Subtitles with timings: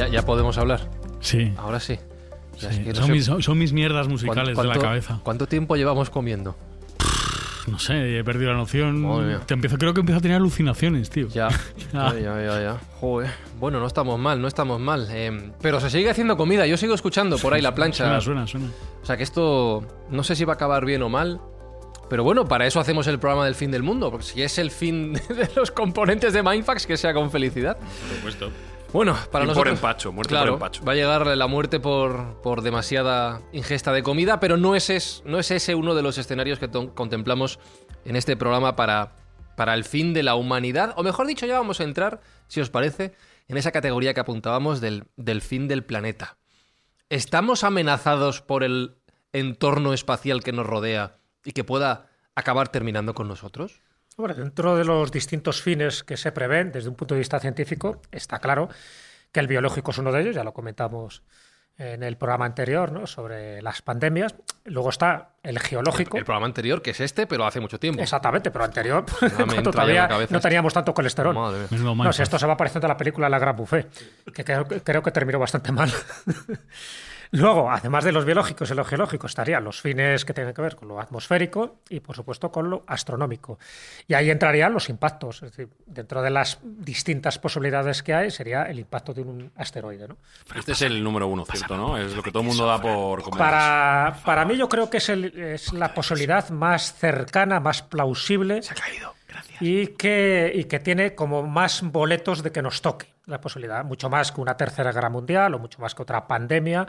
[0.00, 0.88] Ya, ya podemos hablar.
[1.20, 1.52] Sí.
[1.58, 1.98] Ahora sí.
[2.58, 2.78] Ya sí.
[2.80, 5.20] es que no son, sé mis, son- son mis mierdas musicales de la cabeza.
[5.22, 6.56] ¿Cuánto tiempo llevamos comiendo?
[7.66, 9.44] No sé, he perdido la noción.
[9.46, 11.28] Te empiezo, creo que empiezo a tener alucinaciones, tío.
[11.28, 11.48] Ya,
[11.92, 12.80] ya, ya, ya, ya.
[12.98, 13.30] Joder.
[13.58, 15.06] Bueno, no estamos mal, no estamos mal.
[15.10, 16.66] Eh, pero se sigue haciendo comida.
[16.66, 18.04] Yo sigo escuchando por ahí la plancha.
[18.04, 18.66] Suena, suena, suena.
[19.02, 21.40] O sea que esto no sé si va a acabar bien o mal.
[22.08, 24.10] Pero bueno, para eso hacemos el programa del fin del mundo.
[24.10, 27.76] Porque si es el fin de los componentes de Mindfax, que sea con felicidad.
[27.78, 28.50] Por supuesto.
[28.92, 29.74] Bueno, para Y por nosotros.
[29.74, 30.84] empacho, muerte claro, por empacho.
[30.84, 35.22] Va a llegar la muerte por, por demasiada ingesta de comida, pero no es, es-
[35.24, 37.60] no es ese uno de los escenarios que contemplamos
[38.04, 39.12] en este programa para,
[39.56, 40.92] para el fin de la humanidad.
[40.96, 43.14] O mejor dicho, ya vamos a entrar, si os parece,
[43.46, 46.36] en esa categoría que apuntábamos del, del fin del planeta.
[47.10, 48.96] ¿Estamos amenazados por el
[49.32, 53.80] entorno espacial que nos rodea y que pueda acabar terminando con nosotros?
[54.20, 58.00] Bueno, dentro de los distintos fines que se prevén desde un punto de vista científico,
[58.12, 58.68] está claro
[59.32, 61.22] que el biológico es uno de ellos, ya lo comentamos
[61.78, 63.06] en el programa anterior, ¿no?
[63.06, 64.34] sobre las pandemias.
[64.66, 66.18] Luego está el geológico.
[66.18, 68.02] El programa anterior, que es este, pero hace mucho tiempo.
[68.02, 69.06] Exactamente, pero anterior,
[69.36, 71.34] cuando todavía no teníamos tanto colesterol.
[71.34, 71.68] Madre mía.
[71.70, 72.12] Menudo No, mindfuck.
[72.16, 73.88] si esto se va pareciendo a la película La Gran Buffet,
[74.34, 75.90] que creo, que- creo que terminó bastante mal.
[77.32, 80.74] Luego, además de los biológicos y los geológicos, estarían los fines que tienen que ver
[80.74, 83.58] con lo atmosférico y, por supuesto, con lo astronómico.
[84.08, 85.36] Y ahí entrarían los impactos.
[85.44, 90.08] Es decir, dentro de las distintas posibilidades que hay, sería el impacto de un asteroide.
[90.08, 90.16] ¿no?
[90.56, 91.76] Este es el número uno, ¿cierto?
[91.76, 91.96] ¿no?
[91.98, 95.08] Es lo que todo el mundo da por Para, para mí, yo creo que es,
[95.08, 98.62] el- es la posibilidad más cercana, más plausible.
[98.62, 99.62] Se ha caído, gracias.
[99.62, 104.10] y que, y que tiene como más boletos de que nos toque la posibilidad, mucho
[104.10, 106.86] más que una tercera guerra mundial o mucho más que otra pandemia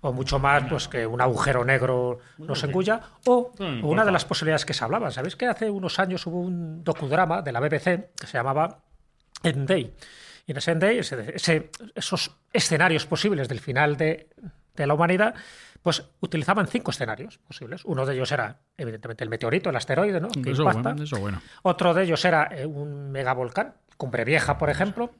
[0.00, 3.52] o mucho más pues que un agujero negro nos engulla o
[3.82, 5.10] una de las posibilidades que se hablaban.
[5.12, 8.78] ¿Sabéis que hace unos años hubo un docudrama de la BBC que se llamaba
[9.42, 9.94] End Day?
[10.46, 14.28] Y en ese End Day, ese- ese- esos escenarios posibles del final de,
[14.76, 15.34] de la humanidad,
[15.82, 17.84] pues utilizaban cinco escenarios posibles.
[17.84, 20.28] Uno de ellos era, evidentemente, el meteorito, el asteroide, ¿no?
[20.28, 20.90] Que Eso impacta.
[20.90, 21.42] bueno, eso bueno.
[21.62, 25.10] Otro de ellos era eh, un megavolcán, Cumbre Vieja, por ejemplo,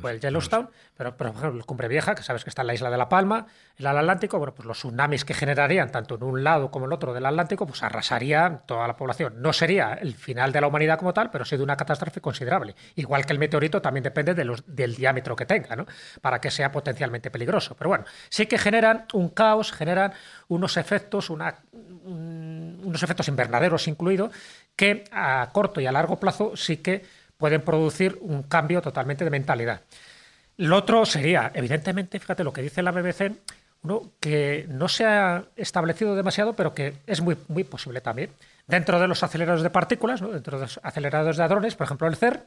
[0.00, 2.74] o el Yellowstone, pero, pero, por ejemplo, Cumbre Vieja, que sabes que está en la
[2.74, 6.44] isla de La Palma, el Atlántico, bueno, pues los tsunamis que generarían tanto en un
[6.44, 9.42] lado como en el otro del Atlántico, pues arrasarían toda la población.
[9.42, 12.76] No sería el final de la humanidad como tal, pero sí de una catástrofe considerable.
[12.94, 15.84] Igual que el meteorito también depende de los- del diámetro que tenga, ¿no?
[16.20, 17.74] Para que sea potencialmente peligroso.
[17.76, 20.12] Pero bueno, sí que generan un caos, generan
[20.46, 24.32] unos efectos, una, un- unos efectos invernaderos incluidos,
[24.76, 27.04] que a corto y a largo plazo sí que
[27.38, 29.80] pueden producir un cambio totalmente de mentalidad.
[30.58, 33.32] Lo otro sería, evidentemente, fíjate lo que dice la BBC,
[33.82, 38.30] uno que no se ha establecido demasiado, pero que es muy, muy posible también.
[38.66, 40.28] Dentro de los aceleradores de partículas, ¿no?
[40.28, 42.42] dentro de los aceleradores de hadrones, por ejemplo el CERN,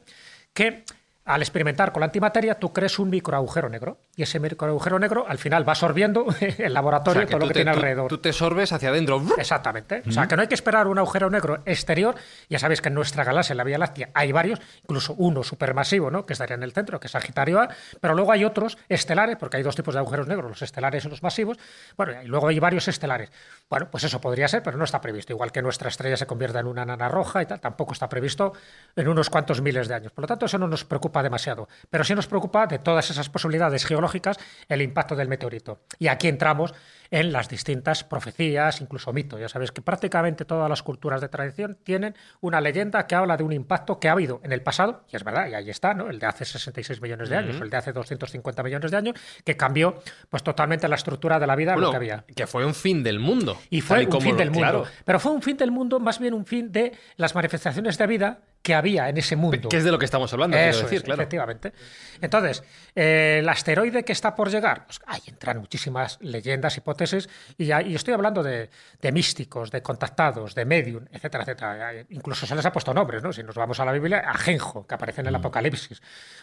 [0.52, 0.84] que
[1.24, 3.98] al experimentar con la antimateria tú crees un microagujero negro.
[4.16, 7.44] Y ese microagujero negro al final va absorbiendo el O laboratorio sea, que todo lo
[7.44, 8.08] tú que te- tiene tú- alrededor.
[8.08, 9.22] Tú te sorbes hacia adentro.
[9.38, 10.02] Exactamente.
[10.06, 12.14] O sea, que no hay que esperar un agujero negro exterior.
[12.48, 16.10] Ya sabéis que en nuestra galaxia, en la Vía Láctea, hay varios, incluso uno supermasivo,
[16.10, 16.26] ¿no?
[16.26, 17.68] que estaría en el centro, que es Sagitario A,
[18.00, 21.08] pero luego hay otros estelares, porque hay dos tipos de agujeros negros, los estelares y
[21.08, 21.56] los masivos.
[21.96, 23.30] Bueno, y luego hay varios estelares.
[23.70, 25.32] Bueno, pues eso podría ser, pero no está previsto.
[25.32, 28.52] Igual que nuestra estrella se convierta en una nana roja y tal, tampoco está previsto
[28.96, 30.12] en unos cuantos miles de años.
[30.12, 31.68] Por lo tanto, eso no nos preocupa demasiado.
[31.90, 34.38] Pero sí nos preocupa de todas esas posibilidades geológicas
[34.68, 35.80] el impacto del meteorito.
[35.98, 36.72] Y aquí entramos
[37.10, 39.38] en las distintas profecías, incluso mitos.
[39.40, 43.44] Ya sabéis que prácticamente todas las culturas de tradición tienen una leyenda que habla de
[43.44, 46.08] un impacto que ha habido en el pasado, y es verdad, y ahí está, ¿no?
[46.08, 49.14] el de hace 66 millones de años, o el de hace 250 millones de años,
[49.44, 50.00] que cambió
[50.30, 52.24] pues totalmente la estructura de la vida Bueno, lo que había.
[52.34, 53.58] que fue un fin del mundo.
[53.68, 54.60] Y fue un como fin lo- del mundo.
[54.62, 54.84] claro.
[55.04, 58.38] Pero fue un fin del mundo, más bien un fin de las manifestaciones de vida
[58.62, 59.68] que había en ese mundo.
[59.68, 61.20] Que es de lo que estamos hablando, quiero Eso decir, es, claro.
[61.20, 61.72] efectivamente.
[62.20, 62.62] Entonces,
[62.94, 67.28] eh, el asteroide que está por llegar, pues, ahí entran muchísimas leyendas, hipótesis,
[67.58, 68.70] y, y estoy hablando de,
[69.00, 71.92] de místicos, de contactados, de medium, etcétera, etcétera.
[72.10, 73.32] Incluso se les ha puesto nombres, ¿no?
[73.32, 75.28] Si nos vamos a la Biblia, Ajenjo, que aparece en Mm.
[75.28, 76.00] el Apocalipsis,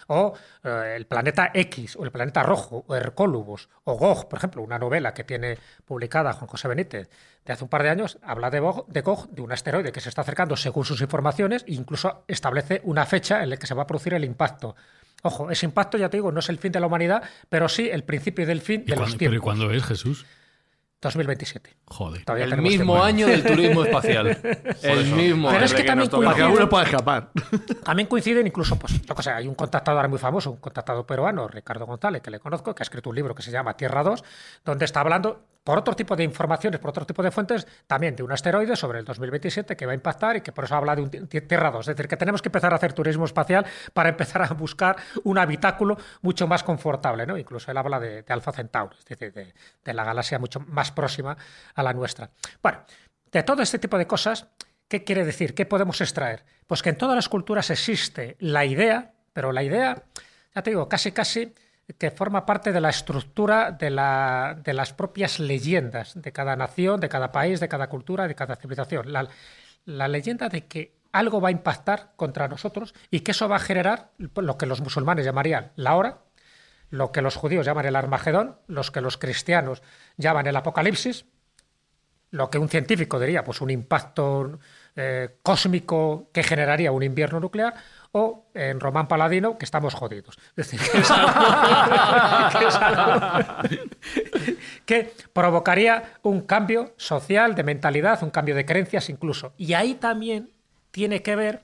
[0.07, 0.33] o
[0.63, 4.77] eh, el planeta X, o el planeta Rojo, o Hercólubos, o Gog, por ejemplo, una
[4.77, 7.09] novela que tiene publicada Juan José Benítez
[7.45, 10.01] de hace un par de años, habla de Gog, de Gog, de un asteroide que
[10.01, 13.73] se está acercando según sus informaciones, e incluso establece una fecha en la que se
[13.73, 14.75] va a producir el impacto.
[15.23, 17.89] Ojo, ese impacto, ya te digo, no es el fin de la humanidad, pero sí
[17.91, 19.41] el principio del fin ¿Y de los pero ¿y tiempos.
[19.41, 20.25] cuándo es Jesús?
[21.01, 21.77] 2027.
[21.85, 22.25] Joder.
[22.25, 23.03] Todavía El mismo tiempo.
[23.03, 24.27] año del turismo espacial.
[24.83, 25.65] el mismo Pero año.
[25.65, 27.29] es que también Para que coinciden, pueda escapar.
[27.85, 31.05] también coinciden incluso, pues, yo qué sé, hay un contactador ahora muy famoso, un contactador
[31.05, 34.03] peruano, Ricardo González, que le conozco, que ha escrito un libro que se llama Tierra
[34.03, 34.23] 2,
[34.65, 38.23] donde está hablando, por otro tipo de informaciones, por otro tipo de fuentes, también de
[38.23, 41.03] un asteroide sobre el 2027 que va a impactar y que por eso habla de
[41.03, 41.81] un ti- Tierra 2.
[41.89, 44.95] Es decir, que tenemos que empezar a hacer turismo espacial para empezar a buscar
[45.25, 47.37] un habitáculo mucho más confortable, ¿no?
[47.37, 49.53] Incluso él habla de, de Alpha Centauri, es decir, de,
[49.85, 51.37] de la galaxia mucho más próxima
[51.75, 52.31] a la nuestra.
[52.63, 52.79] Bueno,
[53.31, 54.47] de todo este tipo de cosas,
[54.87, 55.53] ¿qué quiere decir?
[55.53, 56.45] ¿Qué podemos extraer?
[56.65, 60.01] Pues que en todas las culturas existe la idea, pero la idea,
[60.55, 61.53] ya te digo, casi casi
[61.97, 66.99] que forma parte de la estructura de, la- de las propias leyendas de cada nación,
[66.99, 69.11] de cada país, de cada cultura, de cada civilización.
[69.11, 69.27] La,
[69.85, 73.59] la leyenda de que algo va a impactar contra nosotros y que eso va a
[73.59, 76.19] generar lo que los musulmanes llamarían la hora,
[76.91, 79.81] lo que los judíos llaman el Armagedón, los que los cristianos
[80.17, 81.25] llaman el Apocalipsis,
[82.31, 84.59] lo que un científico diría, pues un impacto
[84.95, 87.73] eh, cósmico que generaría un invierno nuclear,
[88.11, 90.37] o en Román Paladino, que estamos jodidos.
[90.55, 93.45] Es decir, que es algo- que es algo
[94.85, 99.53] que provocaría un cambio social, de mentalidad, un cambio de creencias incluso.
[99.57, 100.51] Y ahí también
[100.91, 101.63] tiene que ver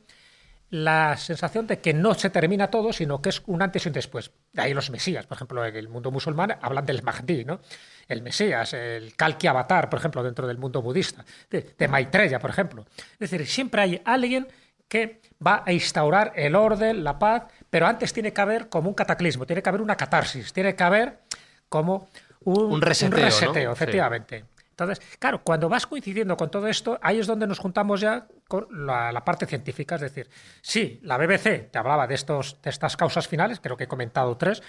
[0.70, 3.94] la sensación de que no se termina todo, sino que es un antes y un
[3.94, 4.32] después.
[4.52, 7.60] De ahí los mesías, por ejemplo, en el mundo musulmán hablan del Mahdi, ¿no?
[8.08, 12.50] El mesías, el Kalki Avatar, por ejemplo, dentro del mundo budista, de, de Maitreya, por
[12.50, 12.86] ejemplo.
[13.14, 14.48] Es decir, siempre hay alguien
[14.88, 18.96] que va a instaurar el orden, la paz, pero antes tiene que haber como un
[18.96, 21.20] cataclismo, tiene que haber una catarsis, tiene que haber
[21.70, 22.08] como
[22.42, 23.26] un, Un reseteo, ¿no?
[23.26, 24.46] reseteo, efectivamente.
[24.76, 28.68] Entonces, claro, cuando vas coincidiendo con todo esto, ahí es donde nos juntamos ya con
[28.86, 29.96] la, la parte científica.
[29.96, 30.30] Es decir,
[30.62, 34.36] sí, la BBC te hablaba de, estos, de estas causas finales, creo que he comentado
[34.36, 34.62] tres.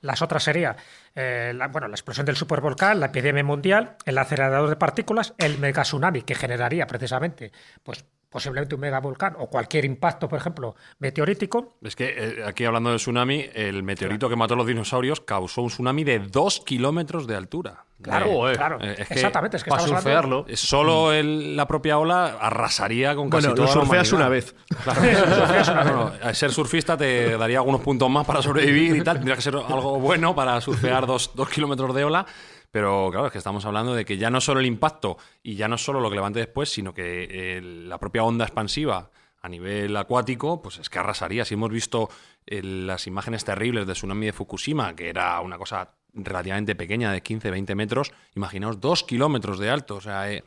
[0.00, 0.76] Las otras sería
[1.14, 5.58] eh, la, bueno, la explosión del supervolcán, la epidemia mundial, el acelerador de partículas, el
[5.58, 7.52] megatsunami que generaría precisamente
[7.84, 11.76] pues, posiblemente un megavolcán o cualquier impacto, por ejemplo, meteorítico.
[11.82, 15.62] Es que eh, aquí hablando del tsunami, el meteorito que mató a los dinosaurios causó
[15.62, 17.84] un tsunami de dos kilómetros de altura.
[18.00, 18.78] Claro, Eh, claro.
[18.80, 20.44] eh, es que Exactamente, es que para surfearlo.
[20.48, 24.28] eh, Solo el- la propia ola arrasaría con casi Bueno, toda lo la surfeas una
[24.28, 24.56] vez.
[24.82, 25.00] Claro.
[25.82, 29.16] Bueno, a ser surfista te daría algunos puntos más para sobrevivir y tal.
[29.16, 32.26] Tendría que ser algo bueno para surfear dos, dos kilómetros de ola.
[32.72, 35.68] Pero claro, es que estamos hablando de que ya no solo el impacto y ya
[35.68, 39.10] no solo lo que levante después, sino que eh, la propia onda expansiva
[39.42, 41.44] a nivel acuático, pues es que arrasaría.
[41.44, 42.08] Si hemos visto
[42.46, 47.22] eh, las imágenes terribles del tsunami de Fukushima, que era una cosa relativamente pequeña, de
[47.22, 49.96] 15, 20 metros, imaginaos dos kilómetros de alto.
[49.96, 50.42] O sea, eh,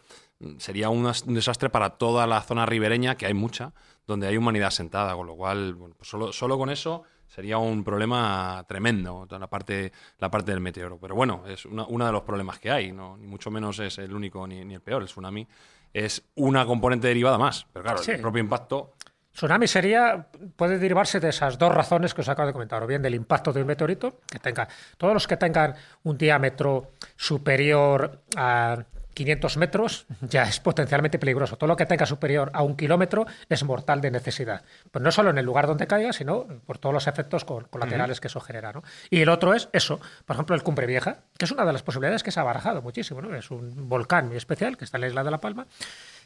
[0.58, 3.74] sería un, as- un desastre para toda la zona ribereña, que hay mucha,
[4.08, 7.84] donde hay humanidad sentada, con lo cual, bueno, pues solo, solo con eso sería un
[7.84, 10.98] problema tremendo, la parte, la parte del meteoro.
[11.00, 13.18] Pero bueno, es una- uno de los problemas que hay, ¿no?
[13.18, 15.02] ni mucho menos es el único ni, ni el peor.
[15.02, 15.48] El tsunami
[15.94, 18.12] es una componente derivada más, pero claro, Sí.
[18.12, 18.94] el propio impacto
[19.34, 23.02] Tsunami sería, puede derivarse de esas dos razones que os acabo de comentar, o bien
[23.02, 24.66] del impacto de un meteorito, que tenga,
[24.98, 28.78] todos los que tengan un diámetro superior a
[29.16, 31.58] 500 metros ya es potencialmente peligroso.
[31.58, 34.64] Todo lo que tenga superior a un kilómetro es mortal de necesidad.
[34.92, 38.20] Pues no solo en el lugar donde caiga, sino por todos los efectos col- colaterales
[38.22, 38.72] que eso genera.
[38.74, 38.84] ¿no?
[39.10, 41.82] Y el otro es eso, por ejemplo, el Cumbre Vieja, que es una de las
[41.82, 43.22] posibilidades que se ha barajado muchísimo.
[43.22, 43.36] ¿no?
[43.36, 45.66] Es un volcán muy especial que está en la isla de La Palma,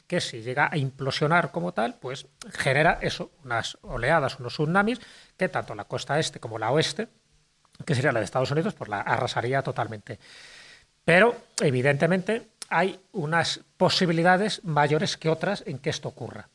[0.07, 4.99] que si llega a implosionar como tal, pues genera eso, unas oleadas, unos tsunamis,
[5.37, 7.07] que tanto la costa este como la oeste,
[7.85, 10.19] que sería la de Estados Unidos, pues la arrasaría totalmente.
[11.05, 16.49] Pero, evidentemente, hay unas posibilidades mayores que otras en que esto ocurra.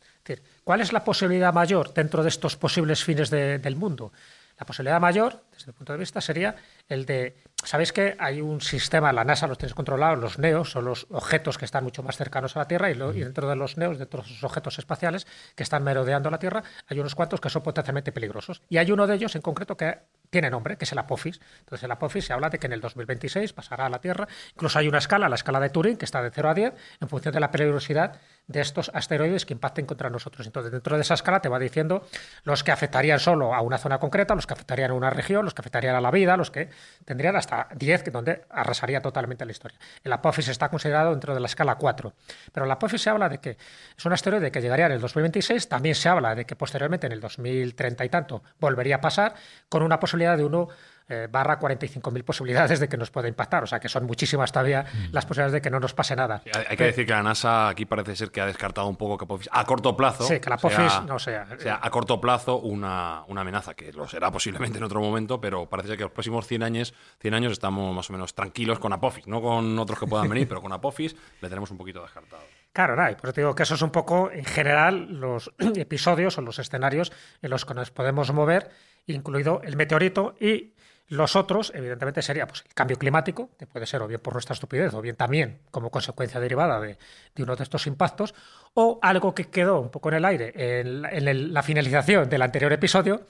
[0.65, 4.13] ¿cuál es la posibilidad mayor dentro de estos posibles fines de- del mundo?
[4.59, 6.55] La posibilidad mayor, desde mi punto de vista, sería
[6.89, 10.85] el de Sabéis que hay un sistema, la NASA los tenéis controlados, los NEOs son
[10.85, 13.79] los objetos que están mucho más cercanos a la Tierra y, y dentro de los
[13.79, 17.49] NEOs, dentro de esos objetos espaciales que están merodeando la Tierra, hay unos cuantos que
[17.49, 18.61] son potencialmente peligrosos.
[18.69, 21.41] Y hay uno de ellos en concreto que tiene nombre, que es el Apophis.
[21.61, 24.29] Entonces, el Apophis se habla de que en el 2026 pasará a la Tierra.
[24.53, 27.09] Incluso hay una escala, la escala de Turing, que está de 0 a 10, en
[27.09, 30.47] función de la peligrosidad de estos asteroides que impacten contra nosotros.
[30.47, 32.07] Entonces, dentro de esa escala te va diciendo
[32.43, 35.55] los que afectarían solo a una zona concreta, los que afectarían a una región, los
[35.55, 36.69] que afectarían a la vida, los que
[37.05, 39.79] tendrían hasta 10, donde arrasaría totalmente la historia.
[40.03, 42.13] El Apophis está considerado dentro de la escala 4.
[42.53, 43.57] Pero el Apophis se habla de que
[43.97, 47.13] es un asteroide que llegaría en el 2026, también se habla de que posteriormente en
[47.13, 49.35] el 2030 y tanto volvería a pasar,
[49.69, 50.69] con una posibilidad de uno
[51.09, 53.63] eh, barra 45.000 posibilidades de que nos pueda impactar.
[53.63, 55.13] O sea, que son muchísimas todavía mm.
[55.13, 56.43] las posibilidades de que no nos pase nada.
[56.69, 59.49] hay, que decir que la NASA aquí parece ser que ha descartado un poco que
[59.51, 60.25] a corto plazo.
[60.25, 61.47] Sí, que la Apophis no sea.
[61.59, 65.67] sea a corto plazo una, una, amenaza, que lo será posiblemente en otro momento, pero
[65.69, 68.93] parece ser que los próximos 100 años, 100 años estamos más o menos tranquilos con
[68.93, 72.43] Apophis, no con otros que puedan venir, pero con Apophis le tenemos un poquito descartado.
[72.73, 76.39] Claro, no, y por eso digo que eso es un poco, en general, los episodios
[76.39, 78.71] o los escenarios en los que nos podemos mover,
[79.07, 80.75] incluido el meteorito y
[81.09, 84.55] los otros, evidentemente, sería pues, el cambio climático, que puede ser o bien por nuestra
[84.55, 86.97] estupidez o bien también como consecuencia derivada de,
[87.39, 88.35] uno de estos impactos,
[88.73, 93.27] o algo que quedó un poco en el aire en, la finalización del anterior episodio,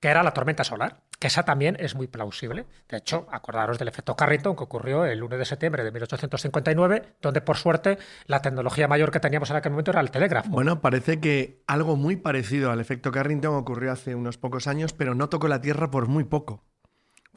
[0.00, 2.66] que era la tormenta solar, que esa también es muy plausible.
[2.88, 7.40] De hecho, acordaros del efecto Carrington que ocurrió el 1 de septiembre de 1859, donde
[7.40, 10.50] por suerte la tecnología mayor que teníamos en aquel momento era el telégrafo.
[10.50, 15.16] Bueno, parece que algo muy parecido al efecto Carrington ocurrió hace unos pocos años, pero
[15.16, 16.62] no tocó la Tierra por muy poco.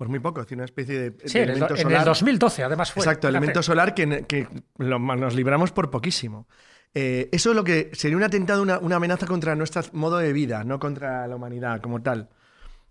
[0.02, 2.92] Por muy poco, es una especie de, sí, elemento en el, En el 2012, además
[2.92, 3.04] fue.
[3.04, 4.48] Exacto, elemento solar que,
[4.80, 6.48] nos libramos por poquísimo.
[6.92, 10.34] Eh, eso es lo que sería un atentado, una, una amenaza contra nuestro modo de
[10.34, 12.30] vida, no contra la humanidad como tal.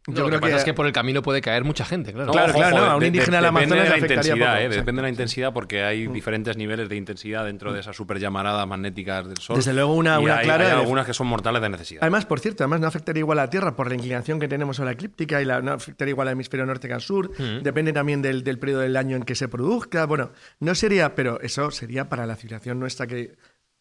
[0.07, 2.33] Yo lo que pasa es que por el camino puede caer mucha gente, claro.
[2.33, 5.09] claro, claro, a un indígena de, Amazonas depende de la intensidad, eh, depende de la
[5.11, 6.13] intensidad porque hay mm.
[6.13, 9.57] diferentes niveles de intensidad dentro de esas super llamaradas magnéticas del Sol.
[9.57, 10.67] Desde luego una, una hay, clara...
[10.67, 12.03] Hay algunas que son mortales de necesidad.
[12.03, 14.81] Además, por cierto, además no afectaría igual a la Tierra por la inclinación que tenemos
[14.81, 17.31] a la eclíptica y la, no afectaría igual al hemisferio norte que al sur.
[17.39, 17.63] Mm.
[17.63, 20.07] Depende también del, del periodo del año en que se produzca.
[20.07, 20.31] Bueno,
[20.61, 23.37] no sería, pero eso sería para la civilización nuestra que,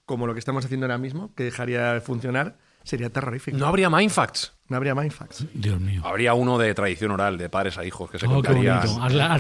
[0.06, 3.58] como lo que estamos haciendo ahora mismo, que dejaría de funcionar Sería terrorífico.
[3.58, 4.54] No habría Mindfacts.
[4.68, 5.46] No habría Mindfacts.
[5.54, 6.02] Dios mío.
[6.06, 8.82] Habría uno de tradición oral, de padres a hijos, que se oh, contaría.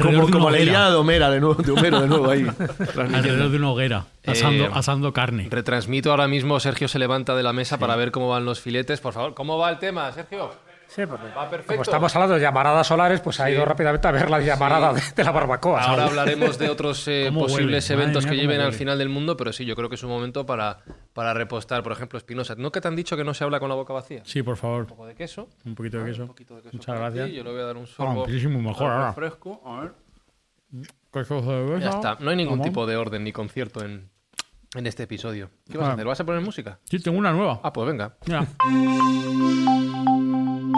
[0.01, 2.47] Como, como la de Homero de nuevo, de Homero de nuevo ahí.
[2.97, 5.47] Alrededor de una hoguera, asando, eh, asando, carne.
[5.49, 9.01] Retransmito ahora mismo, Sergio se levanta de la mesa para ver cómo van los filetes.
[9.01, 10.51] Por favor, ¿cómo va el tema, Sergio?
[10.89, 11.73] Sí, porque Va perfecto.
[11.73, 15.23] como estamos hablando de llamaradas solares, pues ha ido rápidamente a ver la llamarada de,
[15.23, 15.81] la barbacoa.
[15.81, 19.65] Ahora hablaremos de otros eh, posibles eventos que lleven al final del mundo, pero sí,
[19.65, 20.79] yo creo que es un momento para,
[21.13, 21.83] para repostar.
[21.83, 23.93] Por ejemplo, Espinosa, ¿no que te han dicho que no se habla con la boca
[23.93, 24.23] vacía?
[24.25, 24.81] Sí, por favor.
[24.81, 25.47] Un poco de queso.
[25.63, 26.23] Un poquito de queso.
[26.23, 27.29] Un poquito de queso Muchas gracias.
[27.29, 28.25] Yo le voy a dar un sorbo.
[28.27, 29.13] Ah, mejor ahora.
[29.13, 29.61] fresco.
[29.65, 29.93] A ver.
[31.79, 32.17] Ya está.
[32.19, 34.09] No hay ningún tipo de orden ni concierto en,
[34.75, 35.51] en este episodio.
[35.69, 36.05] ¿Qué vas a hacer?
[36.05, 36.79] ¿Vas a poner música?
[36.85, 37.59] Sí, tengo una nueva.
[37.63, 38.17] Ah, pues venga.
[38.25, 38.47] Ya.
[40.69, 40.75] Lo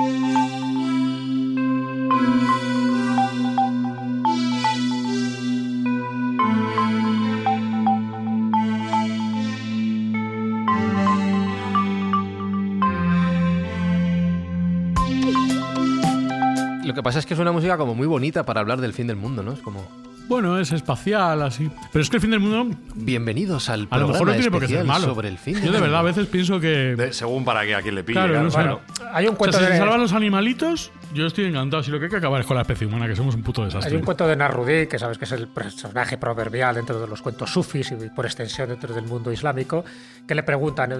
[16.96, 19.18] que pasa es que es una música como muy bonita para hablar del fin del
[19.18, 19.52] mundo, ¿no?
[19.52, 20.01] Es como...
[20.32, 21.70] Bueno, es espacial, así.
[21.92, 22.74] Pero es que el fin del mundo.
[22.96, 25.08] Bienvenidos al programa a lo mejor no tiene por qué ser malo.
[25.08, 25.62] sobre el fin.
[25.62, 27.10] Yo de verdad a veces pienso que.
[27.12, 28.18] según para que a quien le pille.
[28.18, 28.82] Claro, claro.
[29.12, 31.84] hay un cuento o sea, si se salvan los animalitos, yo estoy encantado.
[31.84, 33.64] Si lo que hay que acabar es con la especie humana, que somos un puto
[33.64, 33.92] desastre.
[33.92, 37.22] Hay un cuento de Narrudi, que sabes que es el personaje proverbial dentro de los
[37.22, 39.84] cuentos sufis y por extensión dentro del mundo islámico,
[40.28, 40.94] que le preguntan: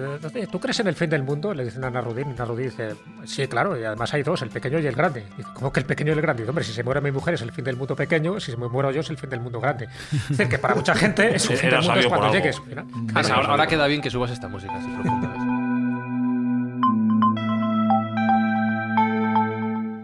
[0.50, 1.54] ¿Tú crees en el fin del mundo?
[1.54, 4.78] Le dicen a Narudi, y Narudi dice: Sí, claro, y además hay dos, el pequeño
[4.78, 5.24] y el grande.
[5.36, 6.42] Dice: ¿Cómo que el pequeño y el grande?
[6.42, 8.56] Dice, Hombre, si se muere mi mujer es el fin del mundo pequeño, si se
[8.56, 9.88] me muero yo es el fin del mundo grande.
[10.12, 12.60] Es decir, que para mucha gente es un fin del mundo cuando llegues.
[13.30, 15.61] ahora, queda bien que subas esta música así profunda.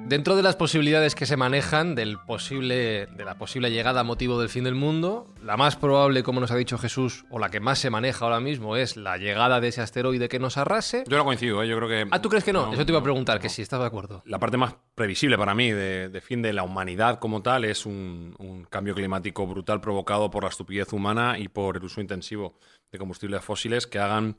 [0.09, 4.41] Dentro de las posibilidades que se manejan del posible, de la posible llegada a motivo
[4.41, 7.61] del fin del mundo, la más probable, como nos ha dicho Jesús, o la que
[7.61, 11.05] más se maneja ahora mismo, es la llegada de ese asteroide que nos arrase.
[11.07, 11.69] Yo no coincido, ¿eh?
[11.69, 12.07] yo creo que...
[12.11, 12.73] Ah, ¿tú crees que no?
[12.73, 14.23] Eso te iba a preguntar, que si estás de acuerdo.
[14.25, 18.35] La parte más previsible para mí de, fin de la humanidad como tal es un,
[18.39, 22.59] un cambio climático brutal provocado por la estupidez humana y por el uso intensivo
[22.91, 24.39] de combustibles fósiles que hagan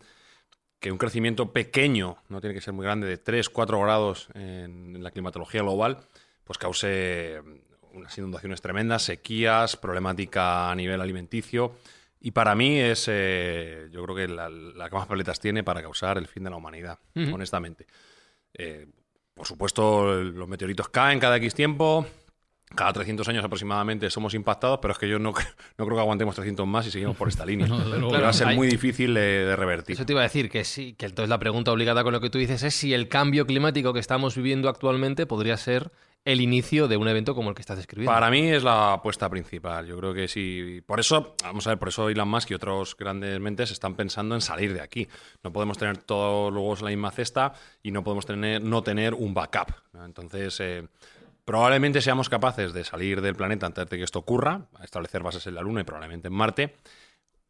[0.79, 5.03] que un crecimiento pequeño, no tiene que ser muy grande, de 3, 4 grados en,
[5.03, 5.99] la climatología global,
[6.43, 7.41] pues cause
[7.93, 11.73] unas inundaciones tremendas, sequías, problemática a nivel alimenticio.
[12.21, 14.49] Y para mí es, eh, yo creo que la,
[14.89, 17.85] que más paletas tiene para causar el fin de la humanidad, honestamente.
[18.53, 18.87] Eh,
[19.33, 22.05] por supuesto, los meteoritos caen cada X tiempo,
[22.75, 25.31] cada 300 años aproximadamente somos impactados, pero es que yo no,
[25.77, 27.67] no creo que aguantemos 300 más y seguimos por esta línea.
[27.67, 28.09] No, desde luego.
[28.09, 29.95] Claro, va a ser Hay- muy difícil de, de revertir.
[29.95, 32.29] Eso te iba a decir que sí, que entonces la pregunta obligada con lo que
[32.29, 35.91] tú dices es si el cambio climático que estamos viviendo actualmente podría ser
[36.25, 38.11] el inicio de un evento como el que estás describiendo.
[38.11, 39.87] Para mí es la apuesta principal.
[39.87, 40.81] Yo creo que sí.
[40.85, 44.35] Por eso, vamos a ver, por eso Elon Musk y otros grandes mentes están pensando
[44.35, 45.07] en salir de aquí.
[45.43, 48.83] No podemos tener todos los huevos en la misma cesta y no podemos tener, no
[48.83, 49.71] tener un backup.
[50.05, 50.87] Entonces, eh,
[51.49, 55.55] probablemente seamos capaces de salir del planeta antes de que esto ocurra, establecer bases en
[55.55, 56.75] la Luna y probablemente en Marte.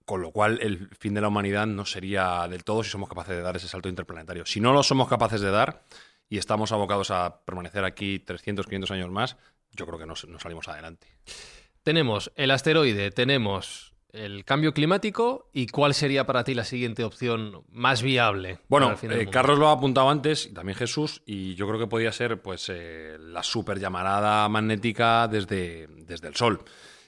[0.06, 3.36] Con lo cual, el fin de la humanidad no sería del todo si somos capaces
[3.36, 4.46] de dar ese salto interplanetario.
[4.46, 5.84] Si no lo somos capaces de dar
[6.30, 9.36] y estamos abocados a permanecer aquí 300, 500 años más,
[9.74, 11.08] yo creo que no, no salimos adelante.
[11.84, 17.64] Tenemos el asteroide, tenemos el cambio climático y cuál sería para ti la siguiente opción
[17.72, 18.60] más viable.
[18.68, 19.28] Bueno, eh?
[19.32, 22.70] Carlos lo ha apuntado antes y también Jesús, y yo creo que podría ser pues
[22.70, 26.64] eh, la super llamarada magnética desde, desde el Sol.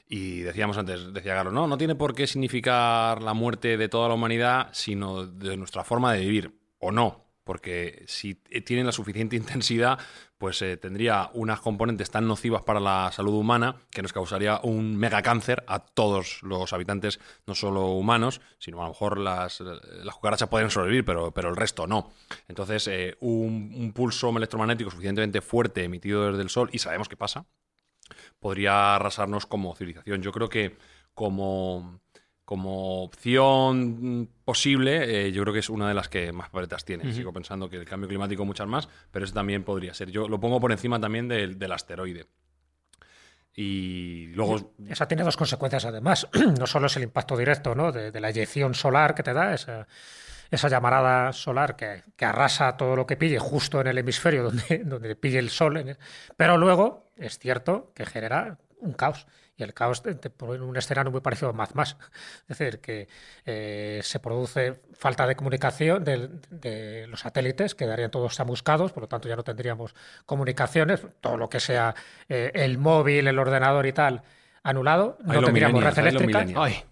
[0.08, 4.10] Y decíamos antes, decía Carlos, no, no tiene por qué significar la muerte de toda
[4.10, 8.92] la humanidad, sino de nuestra forma de vivir, o no, porque si eh, tiene la
[8.92, 10.00] suficiente intensidad,
[10.38, 14.98] pues eh, tendría unas componentes tan nocivas para la salud humana que nos causaría un
[14.98, 20.50] megacáncer a todos los habitantes, no solo humanos, sino a lo mejor las, las cucarachas
[20.50, 22.12] pueden sobrevivir, pero, pero el resto no.
[22.48, 27.46] Entonces, eh, un pulso electromagnético suficientemente fuerte emitido desde el Sol, y sabemos qué pasa,
[28.40, 30.22] podría arrasarnos como civilización.
[30.22, 30.78] Yo creo que
[31.14, 32.00] como,
[32.52, 37.14] como opción posible, eh, yo creo que es una de las que más papeletas tiene.
[37.14, 40.12] Sigo pensando que el cambio climático muchas más, pero eso también podría ser.
[40.12, 42.26] Yo lo pongo por encima también del, del asteroide.
[43.56, 44.74] Y luego...
[44.86, 46.28] Esa tiene dos consecuencias además.
[46.60, 47.94] No solo es el impacto directo ¿no?
[47.94, 49.88] de, de la eyección solar que te da, esa,
[50.50, 54.80] esa llamarada solar que, que arrasa todo lo que pille justo en el hemisferio donde,
[54.84, 55.98] donde pille el sol,
[56.36, 59.26] pero luego es cierto que genera un caos.
[59.58, 61.96] Y el caos te, te pone un escenario muy parecido a Mad Max.
[62.48, 63.08] Es decir, que
[63.46, 69.08] eh, se produce falta de comunicación de, de los satélites, quedarían todos chamuscados, por lo
[69.08, 69.94] tanto ya no tendríamos
[70.26, 71.94] comunicaciones, todo lo que sea
[72.30, 74.24] eh, el móvil, el ordenador y tal,
[74.64, 76.46] anulado, no tendríamos red eléctrica.
[76.56, 76.84] ay.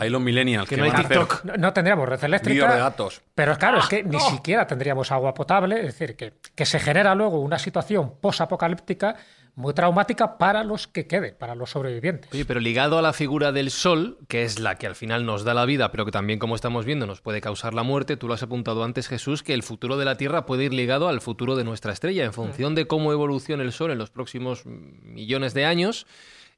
[0.00, 1.44] Hay los millennials Que que, no hay TikTok.
[1.44, 2.72] No, no tendríamos red eléctrica.
[2.72, 3.20] de gatos.
[3.34, 7.14] Pero claro, es que ni siquiera tendríamos agua potable, es decir, que, que se genera
[7.14, 9.16] luego una situación posapocalíptica
[9.54, 12.32] muy traumática para los que queden, para los sobrevivientes.
[12.32, 15.44] Oye, pero ligado a la figura del Sol, que es la que al final nos
[15.44, 18.28] da la vida, pero que también, como estamos viendo, nos puede causar la muerte, tú
[18.28, 21.20] lo has apuntado antes, Jesús, que el futuro de la Tierra puede ir ligado al
[21.20, 22.24] futuro de nuestra estrella.
[22.24, 26.06] En función de cómo evolucione el Sol en los próximos millones de años,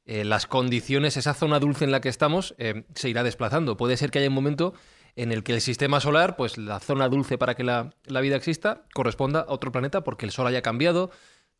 [0.07, 3.77] eh, las condiciones, esa zona dulce en la que estamos, eh, se irá desplazando.
[3.77, 4.75] Puede ser que haya un momento
[5.17, 8.37] en el que el sistema solar, pues la zona dulce para que la, la vida
[8.37, 11.11] exista, corresponda a otro planeta porque el Sol haya cambiado,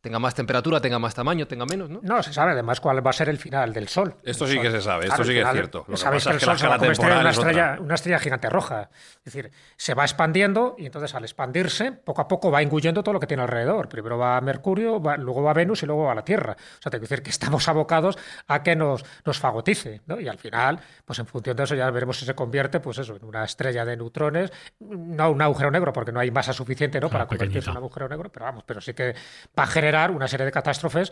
[0.05, 1.99] tenga más temperatura, tenga más tamaño, tenga menos, ¿no?
[2.03, 4.13] No se sabe además cuál va a ser el final del Sol.
[4.23, 4.63] Esto El sí Sol.
[4.63, 5.79] que se sabe, esto Claro, sí que es cierto.
[5.79, 7.17] Lo que pasa que es el que la Sol se va a escala convertir en
[7.21, 8.89] una es estrella, una estrella gigante roja.
[9.17, 13.13] Es decir, se va expandiendo y entonces al expandirse, poco a poco va engulliendo todo
[13.13, 13.89] lo que tiene alrededor.
[13.89, 16.53] Primero va a Mercurio, va- luego va a Venus y luego va a la Tierra.
[16.59, 18.15] O sea, te quiero decir que estamos abocados
[18.47, 20.01] a que nos, nos fagotice.
[20.05, 20.19] ¿no?
[20.19, 23.15] Y al final, pues en función de eso ya veremos si se convierte pues eso,
[23.15, 27.09] en una estrella de neutrones, no un agujero negro, porque no hay masa suficiente ¿no?
[27.09, 29.15] para convertirse en un agujero negro, pero vamos, pero sí que
[29.57, 31.11] va a generar una serie de catástrofes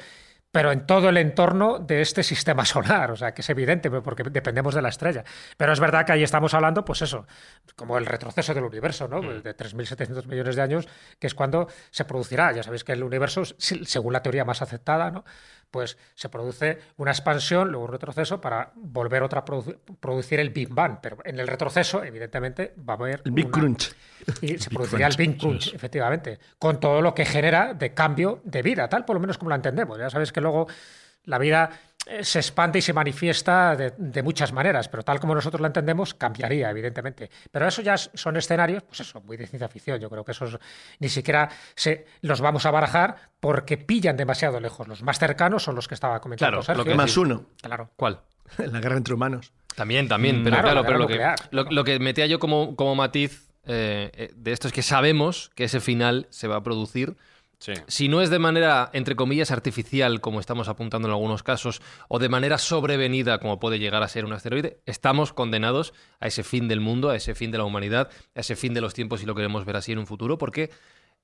[0.54, 4.22] pero en todo el entorno de este sistema solar, o sea, que es evidente, porque
[4.22, 5.24] dependemos de la estrella.
[5.58, 7.26] Pero es verdad que ahí estamos hablando, pues eso,
[7.76, 9.24] como el retroceso del universo, ¿no?
[9.24, 9.41] Mm.
[9.41, 12.52] De 3.700 millones de años, que es cuando se producirá.
[12.52, 15.26] Ya sabéis que el universo, según la teoría más aceptada, ¿no?
[15.73, 20.51] Pues se produce una expansión, luego un retroceso para volver otra a produ- producir el
[20.51, 20.99] Big Bang.
[21.01, 23.91] Pero en el retroceso, evidentemente, va a haber El Big una- Crunch.
[24.43, 25.73] y se produciría el Big Crunch, es.
[25.73, 29.49] efectivamente, con todo lo que genera de cambio de vida, tal por lo menos como
[29.49, 29.97] la entendemos.
[29.97, 30.67] Ya sabéis que luego
[31.25, 31.71] la vida
[32.21, 36.13] se expande y se manifiesta de, de muchas maneras, pero tal como nosotros la entendemos,
[36.13, 37.29] cambiaría, evidentemente.
[37.51, 39.99] Pero eso ya son escenarios, pues eso, muy de ciencia ficción.
[39.99, 40.59] Yo creo que esos
[40.99, 44.87] ni siquiera se, los vamos a barajar porque pillan demasiado lejos.
[44.87, 46.83] Los más cercanos son los que estaba comentando Claro, Sergio.
[46.83, 47.45] lo que Más uno.
[47.61, 47.89] Claro.
[47.95, 48.19] ¿Cuál?
[48.57, 49.53] La guerra entre humanos.
[49.75, 52.93] También, también, pero claro, claro, la pero lo que, lo que metía yo como, como
[52.95, 57.15] matiz eh, eh, de esto es que sabemos que ese final se va a producir.
[57.63, 57.71] Sí.
[57.88, 62.19] Si no es de manera, entre comillas, artificial, como estamos apuntando en algunos casos, o
[62.19, 66.67] de manera sobrevenida, como puede llegar a ser un asteroide, estamos condenados a ese fin
[66.67, 69.26] del mundo, a ese fin de la humanidad, a ese fin de los tiempos, si
[69.26, 70.71] lo queremos ver así en un futuro, porque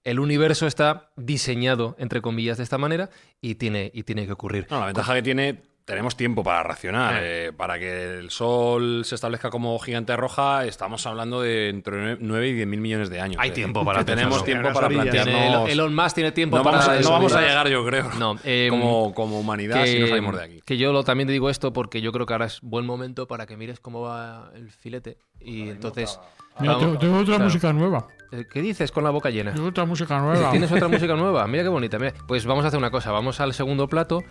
[0.06, 3.10] el universo está diseñado, entre comillas, de esta manera
[3.42, 4.66] y tiene, y tiene que ocurrir.
[4.70, 7.16] No, la ventaja que tiene tenemos tiempo para racionar.
[7.22, 12.48] Eh, para que el Sol se establezca como gigante roja, estamos hablando de entre 9
[12.48, 13.38] y 10 mil millones de años.
[13.40, 15.70] Hay Eh, tiempo para Tenemos tiempo para plantearnos.
[15.70, 18.10] Elon Musk tiene tiempo no para vamos, a, no vamos a llegar, yo creo.
[18.20, 20.62] No, eh, como, como humanidad, si no salimos de aquí.
[20.66, 23.28] Que yo lo, también te digo esto porque yo creo que ahora es buen momento
[23.28, 25.18] para que mires cómo va el filete.
[25.42, 26.20] Y entonces.
[26.60, 27.44] Mira, vamos- tengo, tengo otra claro.
[27.46, 28.08] música nueva.
[28.32, 29.54] Eh, ¿Qué dices con la boca llena?
[29.54, 30.52] Tengo otra música nueva.
[30.52, 31.48] ¿Tienes otra música nueva?
[31.48, 31.98] Mira qué bonita.
[31.98, 32.14] Mira.
[32.28, 33.12] Pues vamos a hacer una cosa.
[33.12, 34.24] Vamos al segundo plato.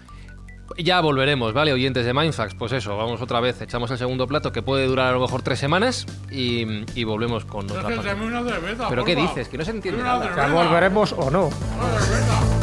[0.76, 1.72] Ya volveremos, ¿vale?
[1.72, 5.08] Oyentes de Mindfax, pues eso, vamos otra vez, echamos el segundo plato que puede durar
[5.08, 6.64] a lo mejor tres semanas y,
[6.98, 8.14] y volvemos con otra parte.
[8.14, 9.48] una cerveza, ¿Pero qué dices?
[9.48, 10.48] Que no se entiende nada.
[10.48, 11.46] Volveremos o no.
[11.46, 12.58] Una cerveza.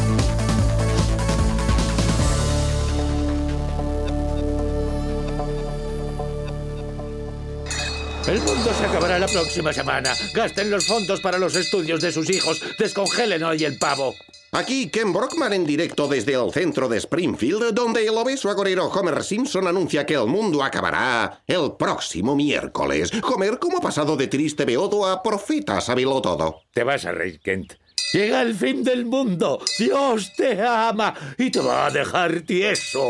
[8.27, 10.11] El mundo se acabará la próxima semana.
[10.33, 12.59] Gasten los fondos para los estudios de sus hijos.
[12.79, 14.15] Descongelen hoy el pavo.
[14.55, 19.21] Aquí Ken Brockman en directo desde el centro de Springfield, donde el obeso agorero Homer
[19.21, 23.11] Simpson anuncia que el mundo acabará el próximo miércoles.
[23.21, 26.61] Homer, ¿cómo ha pasado de triste beodo a profeta sabelo todo?
[26.73, 27.73] Te vas a reír, Kent.
[28.13, 29.59] Llega el fin del mundo.
[29.77, 33.03] Dios te ama y te va a dejar tieso.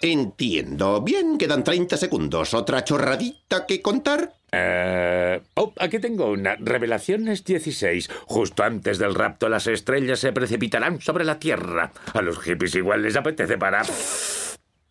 [0.00, 1.00] Entiendo.
[1.00, 2.54] Bien, quedan 30 segundos.
[2.54, 4.32] ¿Otra chorradita que contar?
[4.52, 6.56] Eh, oh, aquí tengo una.
[6.56, 8.08] Revelaciones 16.
[8.26, 11.92] Justo antes del rapto, las estrellas se precipitarán sobre la Tierra.
[12.14, 13.82] A los hippies igual les apetece para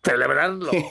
[0.03, 0.71] celebrarlo.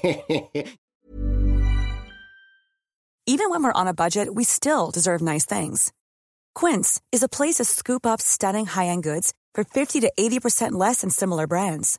[3.28, 5.92] Even when we're on a budget, we still deserve nice things.
[6.54, 11.00] Quince is a place to scoop up stunning high-end goods for 50 to 80% less
[11.00, 11.98] than similar brands.